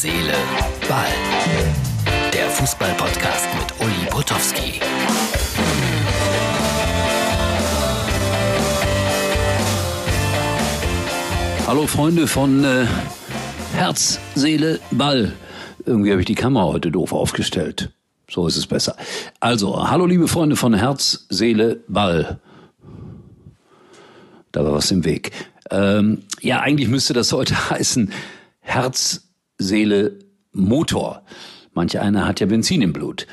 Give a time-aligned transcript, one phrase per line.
[0.00, 0.32] Seele,
[0.88, 1.08] Ball.
[2.32, 4.80] Der Fußball-Podcast mit Uli Potowski.
[11.66, 12.86] Hallo Freunde von äh,
[13.74, 15.32] Herz, Seele, Ball.
[15.84, 17.90] Irgendwie habe ich die Kamera heute doof aufgestellt.
[18.30, 18.94] So ist es besser.
[19.40, 22.38] Also, hallo liebe Freunde von Herz, Seele, Ball.
[24.52, 25.32] Da war was im Weg.
[25.72, 28.12] Ähm, ja, eigentlich müsste das heute heißen
[28.60, 29.27] Herz,
[29.58, 30.18] Seele,
[30.52, 31.22] Motor.
[31.74, 33.26] Manch einer hat ja Benzin im Blut.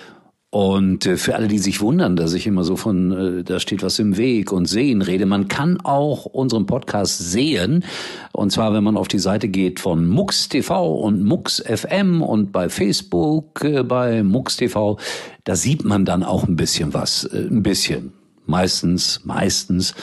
[0.56, 3.84] Und äh, für alle, die sich wundern, dass ich immer so von, äh, da steht
[3.84, 7.84] was im Weg und sehen rede, man kann auch unseren Podcast sehen.
[8.32, 12.54] Und zwar, wenn man auf die Seite geht von Mux TV und Mux FM und
[12.54, 14.98] bei Facebook, äh, bei Mux TV,
[15.44, 17.26] da sieht man dann auch ein bisschen was.
[17.26, 18.14] Ein bisschen.
[18.46, 19.94] Meistens, meistens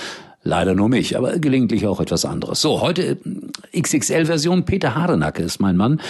[0.44, 2.60] Leider nur mich, aber gelegentlich auch etwas anderes.
[2.60, 3.18] So, heute
[3.72, 4.64] äh, XXL-Version.
[4.64, 6.00] Peter Harenacke ist mein Mann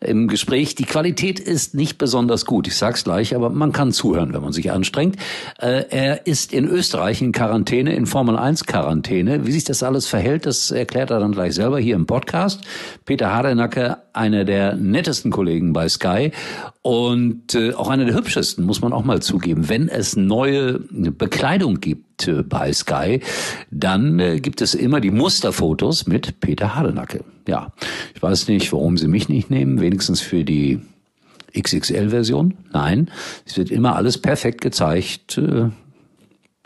[0.00, 0.74] im Gespräch.
[0.74, 4.52] Die Qualität ist nicht besonders gut, ich sag's gleich, aber man kann zuhören, wenn man
[4.52, 5.16] sich anstrengt.
[5.58, 9.46] Äh, er ist in Österreich in Quarantäne, in Formel 1 Quarantäne.
[9.46, 12.60] Wie sich das alles verhält, das erklärt er dann gleich selber hier im Podcast.
[13.06, 16.32] Peter Harenacke, einer der nettesten Kollegen bei Sky
[16.82, 19.70] und äh, auch einer der hübschesten, muss man auch mal zugeben.
[19.70, 22.07] Wenn es neue Bekleidung gibt,
[22.48, 23.20] bei Sky,
[23.70, 27.24] dann äh, gibt es immer die Musterfotos mit Peter Hardenacke.
[27.46, 27.72] Ja,
[28.14, 30.80] ich weiß nicht, warum sie mich nicht nehmen, wenigstens für die
[31.58, 32.54] XXL-Version.
[32.72, 33.10] Nein,
[33.46, 35.38] es wird immer alles perfekt gezeigt.
[35.38, 35.70] Äh,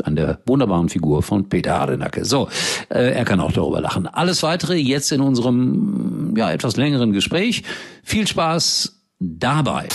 [0.05, 2.25] an der wunderbaren Figur von Peter Hardenacke.
[2.25, 2.49] So,
[2.89, 4.07] äh, er kann auch darüber lachen.
[4.07, 7.63] Alles weitere jetzt in unserem ja etwas längeren Gespräch.
[8.03, 9.89] Viel Spaß dabei.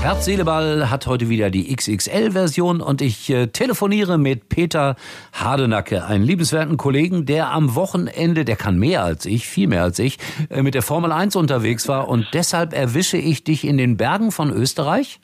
[0.00, 4.94] Herz, Seele, Ball hat heute wieder die XXL-Version und ich äh, telefoniere mit Peter
[5.32, 9.98] Hardenacke, einen liebenswerten Kollegen, der am Wochenende, der kann mehr als ich, viel mehr als
[9.98, 10.18] ich,
[10.50, 14.30] äh, mit der Formel 1 unterwegs war und deshalb erwische ich dich in den Bergen
[14.30, 15.18] von Österreich?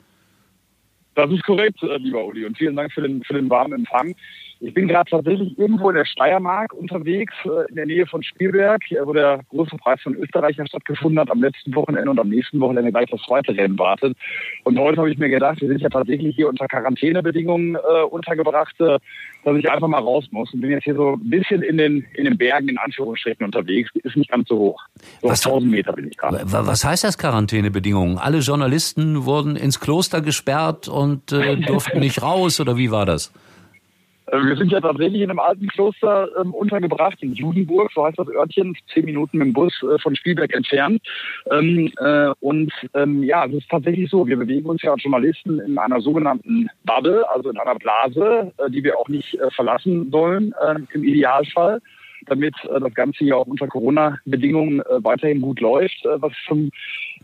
[1.15, 4.13] Das ist korrekt, äh, lieber Uli, und vielen Dank für den, für den warmen Empfang.
[4.59, 8.81] Ich bin gerade tatsächlich irgendwo in der Steiermark unterwegs, äh, in der Nähe von Spielberg,
[9.03, 12.91] wo der große Preis von Österreich stattgefunden hat am letzten Wochenende und am nächsten Wochenende
[12.91, 14.15] gleich das zweite Rennen wartet.
[14.63, 18.79] Und heute habe ich mir gedacht, wir sind ja tatsächlich hier unter Quarantänebedingungen äh, untergebracht,
[18.79, 18.97] äh,
[19.43, 22.05] dass ich einfach mal raus muss und bin jetzt hier so ein bisschen in den,
[22.13, 23.91] in den Bergen in Anführungsstrichen unterwegs.
[24.03, 24.81] Ist nicht ganz so hoch.
[25.21, 26.41] So was, 1000 Meter bin ich gerade.
[26.45, 28.17] Was heißt das Quarantänebedingungen?
[28.17, 33.33] Alle Journalisten wurden ins Kloster gesperrt und äh, durften nicht raus oder wie war das?
[34.27, 38.19] Äh, wir sind ja tatsächlich in einem alten Kloster ähm, untergebracht, in Judenburg, so heißt
[38.19, 41.01] das Örtchen, zehn Minuten mit dem Bus äh, von Spielberg entfernt.
[41.51, 45.59] Ähm, äh, und ähm, ja, es ist tatsächlich so, wir bewegen uns ja als Journalisten
[45.59, 50.09] in einer sogenannten Bubble, also in einer Blase, äh, die wir auch nicht äh, verlassen
[50.11, 51.81] sollen, äh, im Idealfall
[52.27, 56.69] damit äh, das Ganze ja auch unter Corona-Bedingungen äh, weiterhin gut läuft, äh, was vom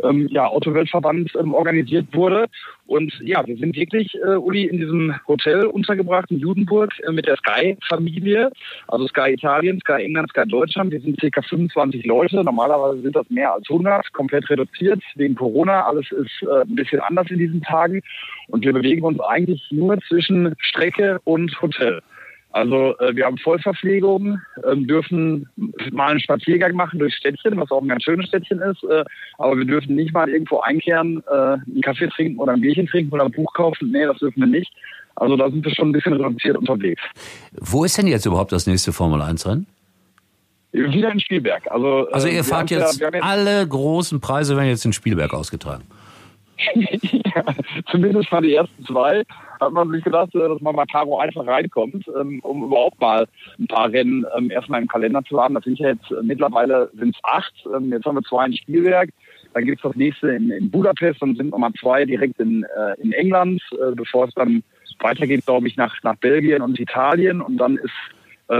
[0.04, 2.48] ähm, ja, Autoweltverband ähm, organisiert wurde.
[2.88, 7.38] Und ja, wir sind wirklich, äh, Uli, in diesem Hotel untergebracht in Judenburg mit der
[7.38, 8.52] Sky-Familie,
[8.88, 10.92] also Sky Italien, Sky England, Sky Deutschland.
[10.92, 11.42] Wir sind ca.
[11.42, 12.44] 25 Leute.
[12.44, 15.86] Normalerweise sind das mehr als 100, komplett reduziert wegen Corona.
[15.86, 18.02] Alles ist äh, ein bisschen anders in diesen Tagen.
[18.48, 22.02] Und wir bewegen uns eigentlich nur zwischen Strecke und Hotel.
[22.52, 25.48] Also äh, wir haben Vollverpflegung, äh, dürfen
[25.92, 28.84] mal einen Spaziergang machen durch Städtchen, was auch ein ganz schönes Städtchen ist.
[28.84, 29.06] Äh,
[29.38, 33.14] aber wir dürfen nicht mal irgendwo einkehren, äh, einen Kaffee trinken oder ein Bierchen trinken
[33.14, 33.92] oder ein Buch kaufen.
[33.92, 34.72] Nee, das dürfen wir nicht.
[35.16, 37.02] Also da sind wir schon ein bisschen reduziert unterwegs.
[37.54, 39.68] Wo ist denn jetzt überhaupt das nächste Formel 1 Rennen?
[40.74, 41.70] Wieder in Spielberg.
[41.70, 45.84] Also, also ihr fahrt jetzt, ja, jetzt, alle großen Preise werden jetzt in Spielberg ausgetragen.
[46.76, 47.44] ja,
[47.90, 49.24] zumindest mal die ersten zwei
[49.62, 53.28] hat man sich gedacht, äh, dass man mal Karo einfach reinkommt, ähm, um überhaupt mal
[53.60, 55.54] ein paar Rennen ähm, erstmal im Kalender zu haben.
[55.54, 57.54] Das sind ja jetzt äh, mittlerweile sind es acht.
[57.74, 59.10] Ähm, jetzt haben wir zwei in Spielwerk.
[59.54, 63.02] Dann gibt es das nächste in, in Budapest und sind nochmal zwei direkt in, äh,
[63.02, 63.62] in England,
[63.96, 64.64] bevor es dann
[65.00, 67.42] weitergeht, glaube ich, nach, nach Belgien und Italien.
[67.42, 67.92] Und dann ist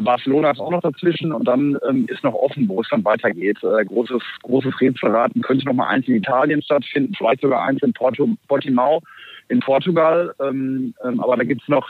[0.04, 3.58] Barcelona ist auch noch dazwischen und dann ähm, ist noch offen, wo es dann weitergeht.
[3.62, 7.92] Äh, großes, großes Rätselraten könnte noch mal eins in Italien stattfinden, vielleicht sogar eins in
[7.92, 9.02] Porto, Portimao
[9.52, 10.34] in Portugal.
[10.40, 11.88] Ähm, ähm, aber da gibt's noch,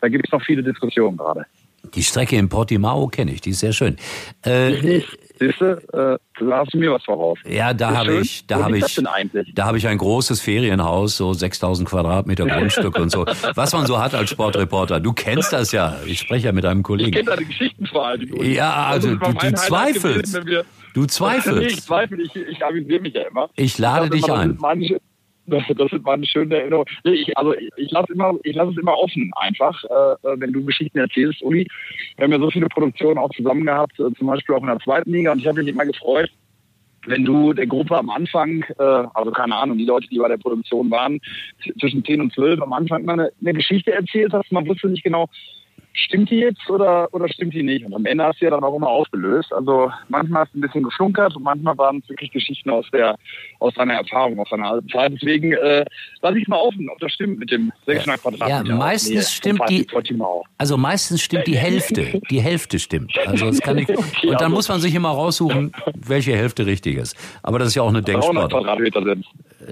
[0.00, 1.46] da gibt's noch viele Diskussionen gerade.
[1.94, 3.96] Die Strecke in Portimao kenne ich, die ist sehr schön.
[4.42, 5.02] Äh,
[5.38, 7.38] Siehst du, äh, da hast du mir was voraus.
[7.44, 9.02] Ja, da habe ich, da habe ich,
[9.54, 13.26] da habe ich ein großes Ferienhaus, so 6000 Quadratmeter Grundstück und so.
[13.54, 15.00] Was man so hat als Sportreporter.
[15.00, 15.96] Du kennst das ja.
[16.06, 17.10] Ich spreche ja mit einem Kollegen.
[17.10, 18.28] Ich kenne deine Geschichten vor allem.
[18.44, 20.34] Ja, also du, du zweifelst.
[20.34, 20.62] Gewesen,
[20.94, 21.58] du zweifelst.
[21.58, 23.50] Nee, ich zweifle, ich, ich avisiere mich ja immer.
[23.56, 24.56] Ich lade ich dich ein.
[24.60, 25.00] Manche,
[25.46, 26.86] das, sind meine schönen Erinnerungen.
[27.04, 30.64] Ich, also ich lasse immer, ich lasse es immer offen einfach, äh, äh, wenn du
[30.64, 31.66] Geschichten erzählst, Uli.
[32.16, 34.78] Wir haben ja so viele Produktionen auch zusammen gehabt, äh, zum Beispiel auch in der
[34.80, 35.32] zweiten Liga.
[35.32, 36.30] Und ich habe mich immer gefreut,
[37.06, 38.82] wenn du der Gruppe am Anfang, äh,
[39.14, 41.20] also keine Ahnung, die Leute, die bei der Produktion waren,
[41.78, 45.04] zwischen 10 und 12 am Anfang mal eine, eine Geschichte erzählt hast, man wusste nicht
[45.04, 45.28] genau,
[45.94, 47.86] stimmt die jetzt oder, oder stimmt die nicht?
[47.86, 49.52] Und am Ende hast du ja dann auch immer aufgelöst.
[49.52, 53.16] Also manchmal hast du ein bisschen geflunkert und manchmal waren es wirklich Geschichten aus der
[53.60, 55.12] aus deiner Erfahrung, aus deiner alten Zeit.
[55.12, 55.84] Deswegen äh,
[56.20, 58.68] lasse ich mal offen, ob das stimmt mit dem 600 Quadratmeter.
[58.68, 59.86] Ja, meistens stimmt die,
[60.58, 62.20] also meistens stimmt die Hälfte.
[62.30, 63.16] Die Hälfte stimmt.
[63.26, 66.66] Also das kann ich, okay, und dann also, muss man sich immer raussuchen, welche Hälfte
[66.66, 67.16] richtig ist.
[67.42, 68.52] Aber das ist ja auch eine Denksport.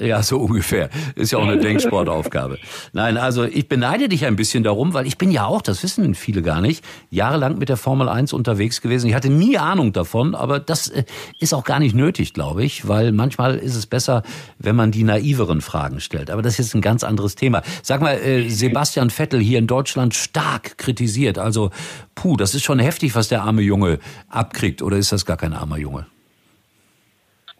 [0.00, 0.90] Ja, so ungefähr.
[1.14, 2.58] Ist ja auch eine Denksportaufgabe.
[2.92, 6.14] Nein, also ich beneide dich ein bisschen darum, weil ich bin ja auch, das wissen
[6.14, 9.08] viele gar nicht, jahrelang mit der Formel 1 unterwegs gewesen.
[9.08, 11.04] Ich hatte nie Ahnung davon, aber das äh,
[11.38, 14.22] ist auch gar nicht nötig, glaube ich, weil manchmal ist es besser,
[14.58, 16.30] wenn man die naiveren Fragen stellt.
[16.30, 17.62] Aber das ist jetzt ein ganz anderes Thema.
[17.82, 21.38] Sag mal, äh, Sebastian Vettel hier in Deutschland stark kritisiert.
[21.38, 21.70] Also,
[22.14, 23.98] puh, das ist schon heftig, was der arme Junge
[24.28, 24.82] abkriegt.
[24.82, 26.06] Oder ist das gar kein armer Junge?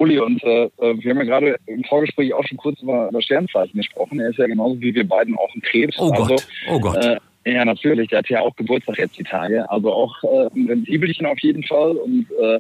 [0.03, 3.23] Uli, und äh, äh, wir haben ja gerade im Vorgespräch auch schon kurz über, über
[3.23, 4.21] Sternzeichen gesprochen.
[4.21, 5.97] Er ist ja genauso wie wir beiden auch ein Krebs.
[5.99, 7.05] Oh also, Gott, oh Gott.
[7.05, 8.09] Äh, ja, natürlich.
[8.09, 9.69] Der hat ja auch Geburtstag jetzt die Tage.
[9.71, 12.59] Also auch äh, ein Sensibelchen auf jeden Fall und äh,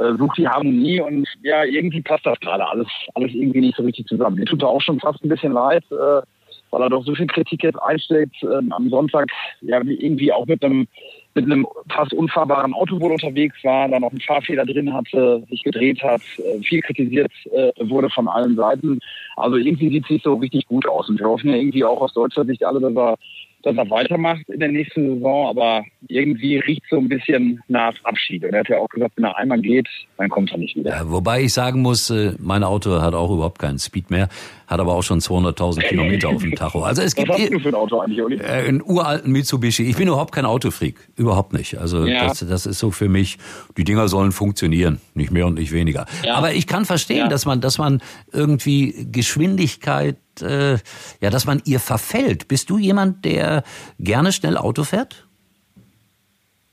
[0.00, 3.82] äh, sucht die Harmonie und ja, irgendwie passt das gerade alles, alles irgendwie nicht so
[3.82, 4.36] richtig zusammen.
[4.36, 6.22] Mir tut er auch schon fast ein bisschen leid, äh,
[6.70, 8.42] weil er doch so viel Kritik jetzt einsteckt.
[8.42, 9.28] Äh, am Sonntag
[9.60, 10.86] ja irgendwie auch mit einem
[11.34, 15.62] mit einem fast unfahrbaren Auto wohl unterwegs war, da noch einen Fahrfehler drin hatte, sich
[15.62, 18.98] gedreht hat, äh, viel kritisiert äh, wurde von allen Seiten.
[19.36, 21.08] Also irgendwie sieht es nicht so richtig gut aus.
[21.08, 23.16] Und wir hoffen ja irgendwie auch aus deutscher Sicht alle, dass er
[23.62, 28.44] dass er weitermacht in der nächsten Saison, aber irgendwie riecht so ein bisschen nach Abschied.
[28.44, 30.90] Und er hat ja auch gesagt, wenn er einmal geht, dann kommt er nicht wieder.
[30.90, 34.28] Ja, wobei ich sagen muss, äh, mein Auto hat auch überhaupt keinen Speed mehr,
[34.66, 36.82] hat aber auch schon 200.000 Kilometer auf dem Tacho.
[36.82, 38.36] Also es gibt Was hast du für ein Auto eigentlich, Uli?
[38.36, 39.84] Äh, einen uralten Mitsubishi.
[39.84, 41.78] Ich bin überhaupt kein Autofreak, überhaupt nicht.
[41.78, 42.28] Also ja.
[42.28, 43.38] das, das ist so für mich,
[43.76, 46.06] die Dinger sollen funktionieren, nicht mehr und nicht weniger.
[46.24, 46.36] Ja.
[46.36, 48.00] Aber ich kann verstehen, dass man, dass man
[48.32, 50.78] irgendwie Geschwindigkeit äh,
[51.20, 52.48] ja, dass man ihr verfällt.
[52.48, 53.62] Bist du jemand, der
[53.98, 55.26] gerne schnell Auto fährt?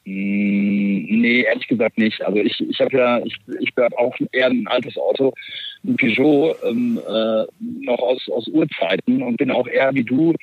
[0.07, 2.21] Mm, nee, ehrlich gesagt nicht.
[2.21, 5.33] Also ich, ich habe ja, ich, ich habe auch eher ein altes Auto,
[5.83, 10.33] ein Peugeot, ähm, äh, noch aus, aus Urzeiten und bin auch eher wie du,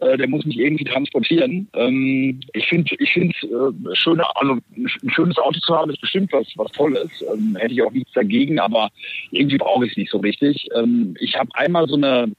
[0.00, 1.68] äh, der muss mich irgendwie transportieren.
[1.74, 6.48] Ähm, ich finde, ich finde, äh, also ein schönes Auto zu haben ist bestimmt was,
[6.56, 7.24] was Tolles.
[7.32, 8.90] Ähm, hätte ich auch nichts dagegen, aber
[9.30, 10.66] irgendwie brauche ich es nicht so richtig.
[10.74, 12.32] Ähm, ich habe einmal so eine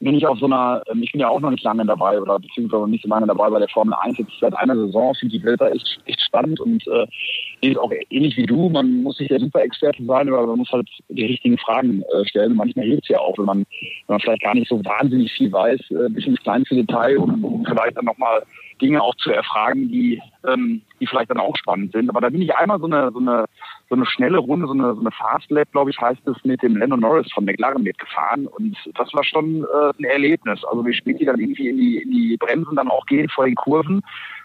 [0.00, 2.38] bin ich auf so einer, ähm, ich bin ja auch noch nicht lange dabei oder
[2.38, 5.44] beziehungsweise nicht so lange dabei bei der Formel 1, jetzt seit einer Saison, finde die
[5.44, 9.40] Welt da echt, echt spannend und äh, auch ähnlich wie du, man muss nicht der
[9.40, 12.56] Super-Experte sein, aber man muss halt die richtigen Fragen äh, stellen.
[12.56, 15.50] Manchmal hilft es ja auch, wenn man, wenn man vielleicht gar nicht so wahnsinnig viel
[15.50, 18.42] weiß, äh, bis ins kleinste Detail, um, um vielleicht dann nochmal
[18.80, 22.08] Dinge auch zu erfragen, die, ähm, die vielleicht dann auch spannend sind.
[22.08, 23.44] Aber da bin ich einmal so eine, so eine,
[23.88, 26.62] so eine schnelle Runde, so eine, so eine Fast Lab, glaube ich, heißt es, mit
[26.62, 28.46] dem Lennon Norris von McLaren mitgefahren.
[28.46, 30.64] Und das war schon äh, ein Erlebnis.
[30.64, 33.44] Also wie spät die dann irgendwie in die, in die Bremsen dann auch gehen vor
[33.44, 34.02] den Kurven.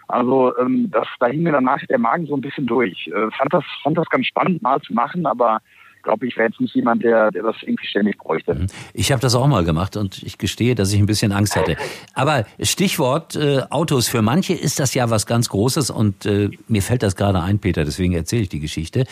[0.08, 3.06] Also ähm, das, da hing mir danach der Magen so ein bisschen durch.
[3.08, 5.60] Äh, fand das, fand das ganz spannend mal zu machen, aber
[6.04, 8.54] glaube, ich wäre jetzt nicht jemand, der, der das irgendwie ständig bräuchte.
[8.54, 8.66] Mhm.
[8.92, 11.76] Ich habe das auch mal gemacht und ich gestehe, dass ich ein bisschen Angst hatte.
[12.14, 16.82] Aber Stichwort äh, Autos, für manche ist das ja was ganz Großes und äh, mir
[16.82, 19.04] fällt das gerade ein, Peter, deswegen erzähle ich die Geschichte.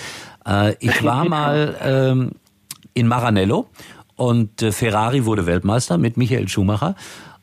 [0.47, 2.31] Äh, ich war mal ähm,
[2.95, 3.67] in Maranello
[4.17, 6.95] und äh, Ferrari wurde Weltmeister mit Michael Schumacher.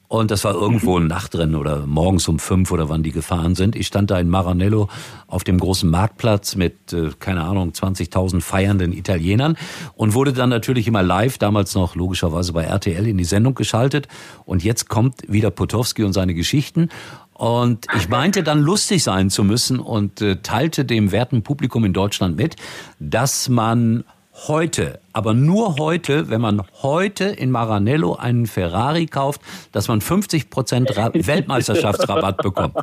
[0.09, 3.75] Und das war irgendwo ein Nachtrennen oder morgens um fünf oder wann die gefahren sind.
[3.75, 4.89] Ich stand da in Maranello
[5.27, 9.55] auf dem großen Marktplatz mit, äh, keine Ahnung, 20.000 feiernden Italienern
[9.93, 14.07] und wurde dann natürlich immer live, damals noch logischerweise bei RTL in die Sendung geschaltet.
[14.45, 16.89] Und jetzt kommt wieder Potowski und seine Geschichten.
[17.35, 21.93] Und ich meinte dann lustig sein zu müssen und äh, teilte dem werten Publikum in
[21.93, 22.55] Deutschland mit,
[22.99, 24.05] dass man
[24.47, 29.41] heute, aber nur heute, wenn man heute in Maranello einen Ferrari kauft,
[29.71, 32.75] dass man 50 Prozent Weltmeisterschaftsrabatt bekommt.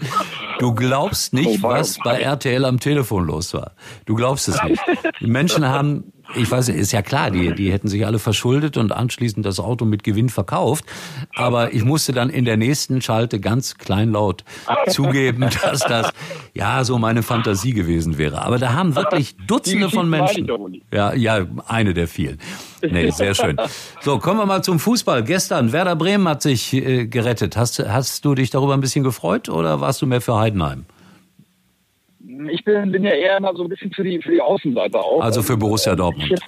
[0.58, 3.72] Du glaubst nicht, oh was bei RTL am Telefon los war.
[4.04, 4.82] Du glaubst es nicht.
[5.20, 8.92] Die Menschen haben ich weiß, ist ja klar, die, die hätten sich alle verschuldet und
[8.92, 10.84] anschließend das Auto mit Gewinn verkauft.
[11.34, 14.44] Aber ich musste dann in der nächsten Schalte ganz kleinlaut
[14.88, 16.10] zugeben, dass das
[16.54, 18.42] ja so meine Fantasie gewesen wäre.
[18.42, 20.48] Aber da haben wirklich Dutzende von Menschen.
[20.92, 22.38] Ja, ja, eine der vielen.
[22.82, 23.56] Nee, sehr schön.
[24.00, 25.24] So, kommen wir mal zum Fußball.
[25.24, 27.56] Gestern, Werder Bremen hat sich äh, gerettet.
[27.56, 30.84] Hast, hast du dich darüber ein bisschen gefreut oder warst du mehr für Heidenheim?
[32.50, 35.20] Ich bin, bin ja eher immer so ein bisschen für die, für die Außenseite auch.
[35.22, 36.40] Also für Borussia ähm, Dortmund.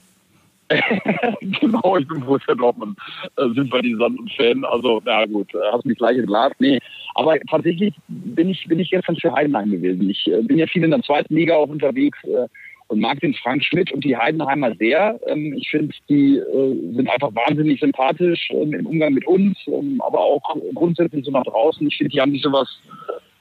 [1.60, 2.98] genau, ich bin Borussia Dortmund
[3.36, 4.64] äh, Sympathisant-Fan.
[4.64, 6.56] Also, na gut, äh, hast mich gleich entlarvt.
[6.60, 6.78] Nee,
[7.14, 10.08] aber tatsächlich bin ich, bin ich gestern für Heidenheim gewesen.
[10.10, 12.18] Ich äh, bin ja viel in der zweiten Liga auch unterwegs.
[12.24, 12.48] Äh,
[12.88, 15.20] und mag den Frank Schmidt und die Heidenheimer sehr.
[15.26, 20.00] Ähm, ich finde, die äh, sind einfach wahnsinnig sympathisch ähm, im Umgang mit uns, ähm,
[20.04, 20.42] aber auch
[20.74, 21.86] grundsätzlich so nach draußen.
[21.86, 22.80] Ich finde, die haben sich sowas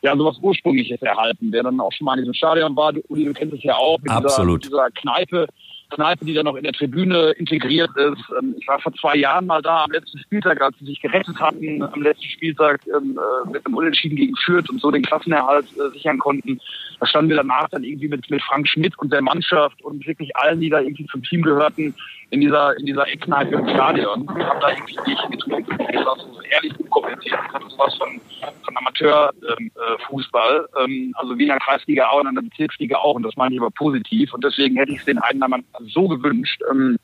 [0.07, 1.47] ja, sowas Ursprüngliches erhalten.
[1.51, 3.99] Wer dann auch schon mal in diesem Stadion war, Uli, du kennst es ja auch,
[3.99, 4.63] mit Absolut.
[4.63, 5.47] Dieser, dieser Kneipe,
[5.89, 8.23] Kneipe, die dann noch in der Tribüne integriert ist.
[8.39, 11.39] Ähm, ich war vor zwei Jahren mal da am letzten Spieltag, als sie sich gerettet
[11.39, 15.65] hatten, am letzten Spieltag ähm, äh, mit einem Unentschieden gegen Fürth und so den Klassenerhalt
[15.77, 16.59] äh, sichern konnten.
[16.99, 20.35] Da standen wir danach dann irgendwie mit, mit Frank Schmidt und der Mannschaft und wirklich
[20.35, 21.93] allen, die da irgendwie zum Team gehörten,
[22.29, 24.23] in dieser, in dieser Eckkneipe im Stadion.
[24.37, 25.77] Ich habe da irgendwie nicht getrunken.
[25.93, 27.39] Lasse so ehrlich unkommentiert.
[27.47, 28.19] Ich hatte sowas von,
[28.63, 30.69] von Amateurfußball.
[30.79, 33.15] Ähm, ähm, also wie in der Kreisliga auch und in der Bezirksliga auch.
[33.15, 34.33] Und das meine ich aber positiv.
[34.33, 36.97] Und deswegen hätte ich es den Heidenheimern so gewünscht, ähm,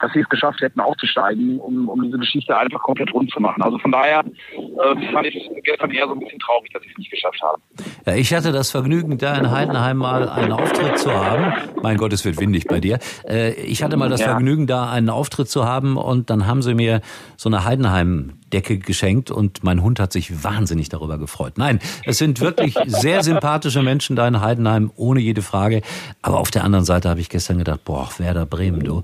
[0.00, 3.62] dass sie es geschafft hätten, aufzusteigen, um, um diese Geschichte einfach komplett rund zu machen.
[3.62, 6.88] Also von daher äh, fand ich es gestern eher so ein bisschen traurig, dass sie
[6.90, 7.62] es nicht geschafft haben.
[8.06, 11.52] Ja, ich hatte das Vergnügen, da in Heidenheim mal einen Auftritt zu haben.
[11.82, 12.98] Mein Gott, es wird windig bei dir.
[13.28, 14.28] Äh, ich hatte mal das ja.
[14.28, 17.02] Vergnügen, da einen Auftritt zu haben und dann haben sie mir
[17.36, 21.54] so eine Heidenheim Decke geschenkt und mein Hund hat sich wahnsinnig darüber gefreut.
[21.56, 25.82] Nein, es sind wirklich sehr sympathische Menschen da in Heidenheim, ohne jede Frage.
[26.22, 29.02] Aber auf der anderen Seite habe ich gestern gedacht, boah, Werder Bremen, du,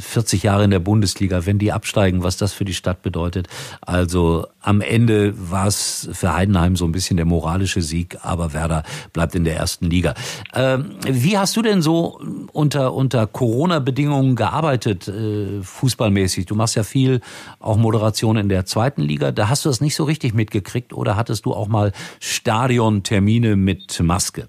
[0.00, 3.48] 40 äh, Jahre in der Bundesliga, wenn die absteigen, was das für die Stadt bedeutet.
[3.80, 8.82] Also am Ende war es für Heidenheim so ein bisschen der moralische Sieg, aber Werder
[9.12, 10.14] bleibt in der ersten Liga.
[10.54, 12.20] Ähm, wie hast du denn so
[12.52, 16.46] unter, unter Corona-Bedingungen gearbeitet, äh, fußballmäßig?
[16.46, 17.20] Du machst ja viel
[17.58, 19.32] auch Moderation in der zweiten Liga.
[19.32, 23.98] Da hast du das nicht so richtig mitgekriegt oder hattest du auch mal Stadiontermine mit
[24.00, 24.48] Maske?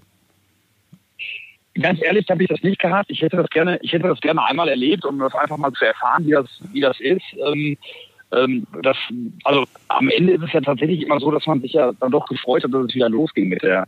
[1.80, 3.10] Ganz ehrlich habe ich das nicht gehabt.
[3.10, 5.86] Ich hätte das gerne, ich hätte das gerne einmal erlebt, um das einfach mal zu
[5.86, 7.24] erfahren, wie das, wie das ist.
[7.46, 7.78] Ähm,
[8.32, 8.96] ähm, das,
[9.44, 12.26] also am Ende ist es ja tatsächlich immer so, dass man sich ja dann doch
[12.26, 13.86] gefreut hat, dass es wieder losging mit der,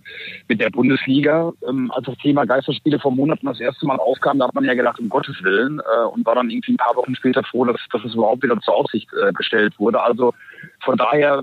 [0.48, 1.52] mit der Bundesliga.
[1.66, 4.74] Ähm, als das Thema Geisterspiele vor Monaten das erste Mal aufkam, da hat man ja
[4.74, 7.80] gedacht, um Gottes Willen, äh, und war dann irgendwie ein paar Wochen später froh, dass,
[7.90, 10.02] dass es überhaupt wieder zur Aussicht äh, gestellt wurde.
[10.02, 10.34] Also
[10.80, 11.42] von daher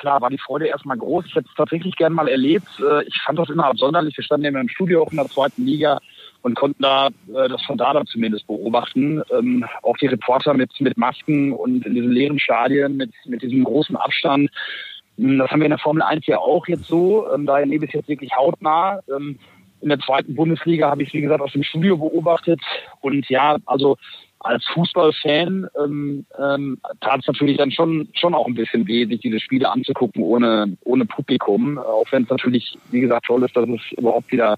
[0.00, 1.26] klar war die Freude erstmal groß.
[1.26, 2.68] Ich hätte es tatsächlich gern mal erlebt.
[2.80, 4.16] Äh, ich fand das immer absonderlich.
[4.16, 6.00] Wir standen ja im Studio auch in der zweiten Liga
[6.42, 9.22] und konnten da äh, das von da zumindest beobachten.
[9.30, 13.64] Ähm, auch die Reporter mit, mit Masken und in diesen leeren Stadien mit, mit diesem
[13.64, 14.50] großen Abstand.
[15.18, 17.30] Hm, das haben wir in der Formel 1 ja auch jetzt so.
[17.32, 19.00] Ähm, da erlebe ich es jetzt wirklich hautnah.
[19.14, 19.38] Ähm,
[19.80, 22.60] in der zweiten Bundesliga habe ich, wie gesagt, aus dem Studio beobachtet.
[23.00, 23.96] Und ja, also
[24.40, 29.20] als Fußballfan ähm, ähm, tat es natürlich dann schon schon auch ein bisschen weh, sich
[29.20, 31.78] diese Spiele anzugucken ohne ohne Publikum.
[31.78, 34.56] Auch wenn es natürlich, wie gesagt, toll ist, dass es überhaupt wieder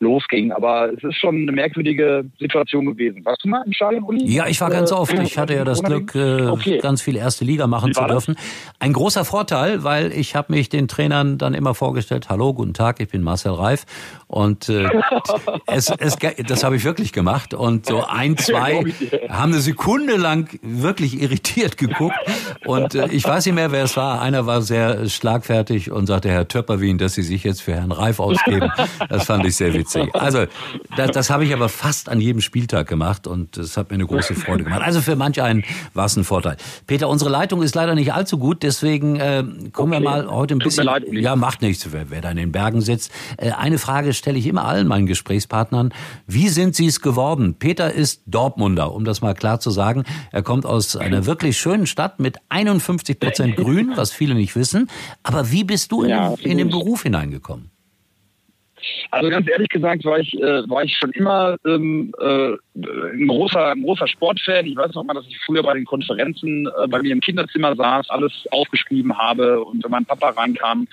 [0.00, 0.52] losging.
[0.52, 3.24] Aber es ist schon eine merkwürdige Situation gewesen.
[3.24, 4.24] Warst du mal im Stadion, Uli?
[4.26, 5.12] Ja, ich war ganz oft.
[5.12, 6.78] Ich hatte ja das Glück, äh, okay.
[6.78, 8.36] ganz viel erste Liga machen zu dürfen.
[8.80, 13.00] Ein großer Vorteil, weil ich habe mich den Trainern dann immer vorgestellt, hallo, guten Tag,
[13.00, 13.84] ich bin Marcel Reif.
[14.26, 14.88] Und äh,
[15.66, 17.54] es, es, das habe ich wirklich gemacht.
[17.54, 18.84] Und so ein, zwei
[19.28, 22.16] haben eine Sekunde lang wirklich irritiert geguckt.
[22.64, 24.20] Und äh, ich weiß nicht mehr, wer es war.
[24.20, 28.20] Einer war sehr schlagfertig und sagte, Herr Töpperwien, dass Sie sich jetzt für Herrn Reif
[28.20, 28.70] ausgeben.
[29.08, 30.14] Das fand ich sehr witzig.
[30.14, 30.46] Also
[30.96, 34.06] das, das habe ich aber fast an jedem Spieltag gemacht und das hat mir eine
[34.06, 34.82] große Freude gemacht.
[34.82, 36.56] Also für manch einen war es ein Vorteil.
[36.86, 40.02] Peter, unsere Leitung ist leider nicht allzu gut, deswegen äh, kommen okay.
[40.02, 40.84] wir mal heute ein bisschen.
[40.84, 43.10] Leid, ja, macht nichts, wer, wer da in den Bergen sitzt.
[43.36, 45.92] Äh, eine Frage stelle ich immer allen meinen Gesprächspartnern.
[46.26, 47.54] Wie sind Sie es geworden?
[47.58, 50.04] Peter ist Dortmunder, um das mal klar zu sagen.
[50.30, 54.88] Er kommt aus einer wirklich schönen Stadt mit 51 Prozent Grün, was viele nicht wissen.
[55.22, 57.70] Aber wie bist du in, ja, den, in den Beruf hineingekommen?
[59.10, 63.72] Also ganz ehrlich gesagt war ich, äh, war ich schon immer ähm, äh, ein, großer,
[63.72, 64.66] ein großer Sportfan.
[64.66, 67.74] Ich weiß noch mal, dass ich früher bei den Konferenzen äh, bei mir im Kinderzimmer
[67.74, 70.86] saß, alles aufgeschrieben habe und wenn mein Papa rankam,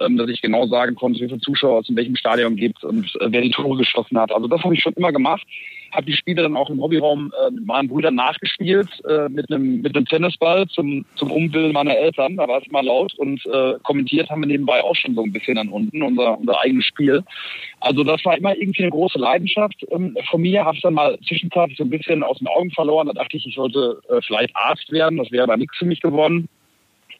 [0.00, 3.06] ähm, dass ich genau sagen konnte, wie viele Zuschauer es in welchem Stadion gibt und
[3.20, 4.32] äh, wer die Tore geschossen hat.
[4.32, 5.46] Also das habe ich schon immer gemacht
[5.92, 9.82] habe die Spiele dann auch im Hobbyraum äh, mit meinem Bruder nachgespielt, äh, mit einem
[9.82, 12.36] mit einem Tennisball zum, zum Umwillen meiner Eltern.
[12.36, 15.32] Da war es mal laut und äh, kommentiert haben wir nebenbei auch schon so ein
[15.32, 17.22] bisschen dann unten, unser, unser eigenes Spiel.
[17.80, 20.64] Also das war immer irgendwie eine große Leidenschaft ähm, von mir.
[20.64, 23.06] Habe es dann mal zwischenzeitlich so ein bisschen aus den Augen verloren.
[23.06, 25.18] Da dachte ich, ich sollte äh, vielleicht Arzt werden.
[25.18, 26.48] Das wäre aber nichts für mich geworden.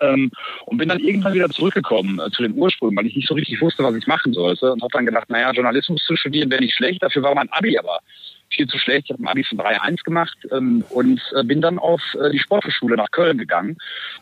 [0.01, 0.31] Ähm,
[0.67, 3.61] und bin dann irgendwann wieder zurückgekommen äh, zu den Ursprüngen, weil ich nicht so richtig
[3.61, 4.73] wusste, was ich machen sollte.
[4.73, 7.03] Und habe dann gedacht, naja, Journalismus zu studieren wäre nicht schlecht.
[7.03, 8.01] Dafür war mein Abi aber
[8.55, 9.07] viel zu schlecht.
[9.07, 12.39] Ich habe ein Abi von 3-1 gemacht ähm, und äh, bin dann auf äh, die
[12.39, 13.77] Sporthochschule nach Köln gegangen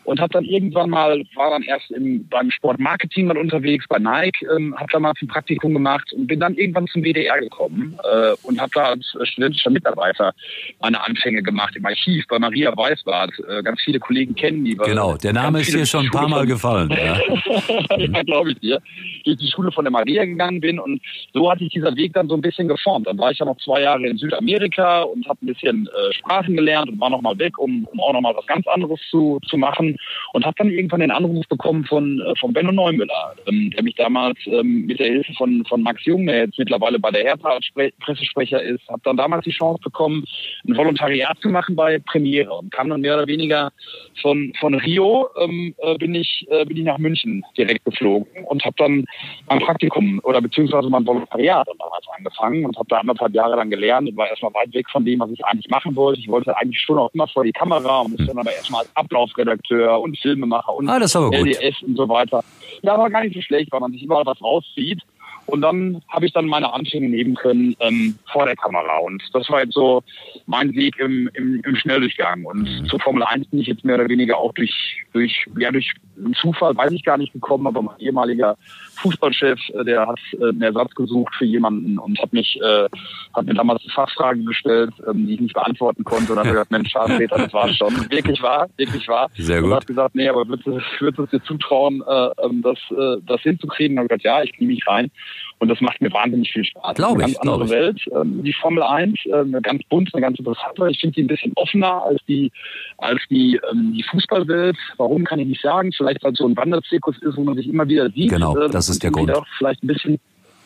[0.05, 4.47] und habe dann irgendwann mal, war dann erst im, beim Sportmarketing mal unterwegs bei Nike,
[4.55, 8.33] ähm, habe da mal ein Praktikum gemacht und bin dann irgendwann zum WDR gekommen äh,
[8.43, 10.33] und habe da als studentischer Mitarbeiter
[10.81, 13.33] meine Anfänge gemacht im Archiv bei Maria Weißbart.
[13.49, 14.77] Äh, ganz viele Kollegen kennen die.
[14.77, 16.91] Genau, der Name ist hier schon ein paar Mal gefallen.
[16.91, 17.19] Ja,
[17.99, 18.81] ja glaube ich dir.
[19.25, 21.01] Ich die Schule von der Maria gegangen bin und
[21.33, 23.07] so hat sich dieser Weg dann so ein bisschen geformt.
[23.07, 26.57] Dann war ich ja noch zwei Jahre in Südamerika und habe ein bisschen äh, Sprachen
[26.57, 29.41] gelernt und war noch mal weg, um, um auch noch mal was ganz anderes zu,
[29.49, 29.97] zu machen.
[30.33, 33.95] Und habe dann irgendwann den Anruf bekommen von, äh, von Benno Neumüller, ähm, der mich
[33.97, 37.49] damals ähm, mit der Hilfe von, von Max Jung, der jetzt mittlerweile bei der Hertha
[37.49, 40.25] als Spre Pressesprecher ist, habe dann damals die Chance bekommen,
[40.67, 43.73] ein Volontariat zu machen bei Premiere und kam dann mehr oder weniger
[44.21, 48.65] von, von Rio ähm, äh, bin, ich, äh, bin ich nach München direkt geflogen und
[48.65, 49.05] habe dann
[49.49, 54.09] mein Praktikum oder beziehungsweise mein Volontariat damals angefangen und habe da anderthalb Jahre lang gelernt
[54.11, 56.21] und war erstmal weit weg von dem, was ich eigentlich machen wollte.
[56.21, 58.91] Ich wollte eigentlich schon auch immer vor die Kamera und musste dann aber erstmal als
[58.95, 61.15] Ablaufredakteur und Filmemacher und ah, das.
[61.15, 62.45] LDS und so weiter.
[62.83, 65.03] Ja, war gar nicht so schlecht, weil man sich überall was rauszieht.
[65.51, 68.99] Und dann habe ich dann meine Anfänge nehmen können ähm, vor der Kamera.
[68.99, 70.03] Und das war jetzt so
[70.47, 72.45] mein Weg im, im, im Schnelldurchgang.
[72.45, 72.87] Und mhm.
[72.87, 75.93] zur Formel 1 bin ich jetzt mehr oder weniger auch durch, durch, ja, durch
[76.41, 78.57] Zufall, weiß ich gar nicht gekommen, aber mein ehemaliger
[78.97, 82.89] Fußballchef, äh, der hat äh, einen Ersatz gesucht für jemanden und hat mich, äh,
[83.35, 86.33] hat mir damals eine Fachfrage gestellt, ähm, die ich nicht beantworten konnte.
[86.33, 87.95] Und dann hat gesagt, Mensch, schade, Peter, das war schon.
[88.11, 89.31] Wirklich wahr, wirklich wahr.
[89.37, 89.71] Sehr gut.
[89.71, 93.41] Und hat gesagt, nee, aber würdest du, du dir zutrauen, äh, ähm, das, äh, das
[93.43, 93.99] hinzukriegen?
[93.99, 95.11] Und ich gesagt, ja, ich knie mich rein.
[95.59, 96.97] Und das macht mir wahnsinnig viel Spaß.
[96.97, 97.25] Glaube ich.
[97.25, 97.71] Eine ganz andere ich.
[97.71, 98.01] Welt.
[98.15, 100.89] Ähm, die Formel 1, äh, eine ganz bunt, eine ganz interessante.
[100.91, 102.51] Ich finde die ein bisschen offener als die,
[102.99, 104.77] als die, ähm, die Fußballwelt.
[104.97, 105.93] Warum kann ich nicht sagen?
[105.93, 108.31] Vielleicht weil es so ein Wanderzirkus ist, wo man sich immer wieder sieht.
[108.31, 109.33] Genau, äh, das ist der Grund.
[109.59, 110.21] Vielleicht ein bisschen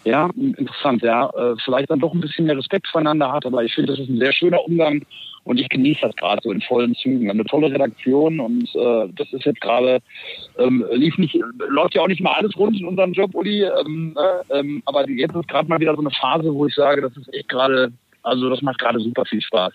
[0.05, 1.31] ja, interessant, ja.
[1.31, 4.09] Äh, vielleicht dann doch ein bisschen mehr Respekt voneinander hat, aber ich finde, das ist
[4.09, 5.05] ein sehr schöner Umgang
[5.45, 7.31] und ich genieße das gerade so in vollen Zügen.
[7.31, 10.01] Eine tolle Redaktion und äh, das ist jetzt gerade,
[10.59, 14.17] ähm, lief nicht, läuft ja auch nicht mal alles rund in unserem Job, Uli, ähm,
[14.51, 17.33] äh, aber jetzt ist gerade mal wieder so eine Phase, wo ich sage, das ist
[17.33, 17.93] echt gerade
[18.25, 19.75] also das macht gerade super viel Spaß.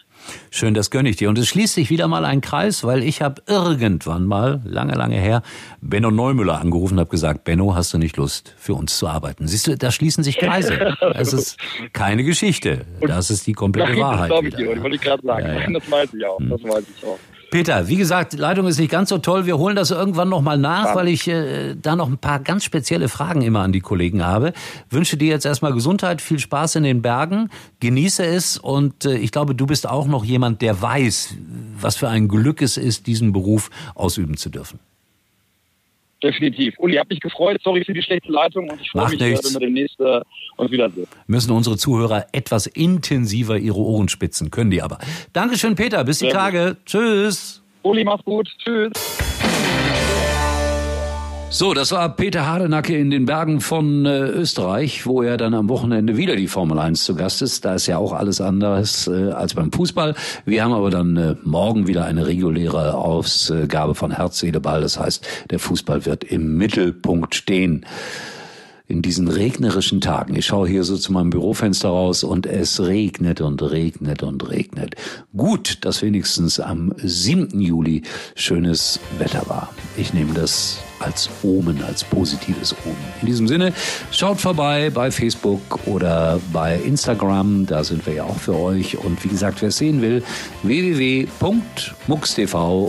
[0.50, 1.30] Schön, das gönne ich dir.
[1.30, 5.18] Und es schließt sich wieder mal ein Kreis, weil ich habe irgendwann mal, lange, lange
[5.18, 5.44] her,
[5.82, 9.48] Benno Neumüller angerufen und habe gesagt, Benno, hast du nicht Lust, für uns zu arbeiten?
[9.48, 10.98] Siehst du, da schließen sich Kreise.
[11.14, 11.58] Es ist
[11.94, 12.86] keine Geschichte.
[13.02, 14.32] Das ist die komplette Nein, Wahrheit.
[14.32, 14.74] Das glaube ich wieder.
[14.76, 15.46] dir, wollte ich gerade sagen.
[15.46, 15.70] Ja, ja.
[15.72, 16.40] Das weiß ich auch.
[16.40, 17.20] Das weiß ich auch.
[17.52, 19.46] Peter, wie gesagt, die Leitung ist nicht ganz so toll.
[19.46, 22.64] Wir holen das irgendwann noch mal nach, weil ich äh, da noch ein paar ganz
[22.64, 24.54] spezielle Fragen immer an die Kollegen habe.
[24.90, 29.32] Wünsche dir jetzt erstmal Gesundheit, viel Spaß in den Bergen, genieße es und äh, ich
[29.32, 31.36] glaube, du bist auch noch jemand, der weiß,
[31.80, 34.80] was für ein Glück es ist, diesen Beruf ausüben zu dürfen.
[36.22, 36.76] Definitiv.
[36.80, 37.62] Uli, hab mich gefreut.
[37.64, 39.46] Sorry für die schlechte Leitung und ich freue mich, nichts.
[39.46, 40.22] wenn wir demnächst äh,
[40.58, 41.08] uns wiedersehen.
[41.28, 45.00] Müssen unsere Zuhörer etwas intensiver ihre Ohren spitzen, können die aber.
[45.32, 46.04] Dankeschön, Peter.
[46.04, 46.40] Bis die Sehr gut.
[46.40, 46.78] Tage.
[46.86, 47.64] Tschüss.
[47.84, 48.50] Uli, mach's gut.
[48.58, 48.92] Tschüss.
[51.52, 55.68] So, das war Peter Hardenacke in den Bergen von äh, Österreich, wo er dann am
[55.68, 57.66] Wochenende wieder die Formel 1 zu Gast ist.
[57.66, 60.14] Da ist ja auch alles anders äh, als beim Fußball.
[60.46, 64.82] Wir haben aber dann äh, morgen wieder eine reguläre Ausgabe von Herz, Seele, Ball.
[64.82, 67.84] Das heißt, der Fußball wird im Mittelpunkt stehen
[68.90, 70.36] in diesen regnerischen Tagen.
[70.36, 74.96] Ich schaue hier so zu meinem Bürofenster raus und es regnet und regnet und regnet.
[75.38, 77.62] Gut, dass wenigstens am 7.
[77.62, 78.02] Juli
[78.36, 79.70] schönes Wetter war.
[79.96, 82.98] Ich nehme das als Omen, als positives Omen.
[83.22, 83.74] In diesem Sinne,
[84.12, 88.98] schaut vorbei bei Facebook oder bei Instagram, da sind wir ja auch für euch.
[88.98, 90.24] Und wie gesagt, wer es sehen will,
[90.64, 91.30] www.mux.tv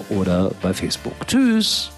[0.09, 1.27] oder bei Facebook.
[1.27, 1.91] Tschüss!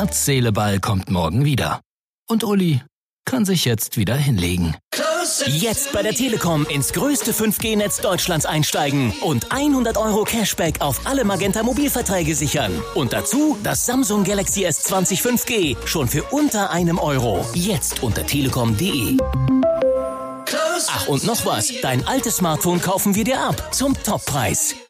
[0.00, 1.82] Herz, Seele, Ball kommt morgen wieder.
[2.26, 2.80] Und Uli
[3.26, 4.74] kann sich jetzt wieder hinlegen.
[5.44, 11.24] Jetzt bei der Telekom ins größte 5G-Netz Deutschlands einsteigen und 100 Euro Cashback auf alle
[11.24, 12.72] Magenta Mobilverträge sichern.
[12.94, 17.44] Und dazu das Samsung Galaxy S20 5G schon für unter einem Euro.
[17.52, 19.18] Jetzt unter telekom.de.
[20.88, 24.74] Ach und noch was, dein altes Smartphone kaufen wir dir ab zum Toppreis.